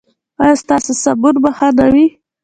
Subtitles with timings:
[0.41, 2.07] ایا ستاسو صابون به ښه نه وي؟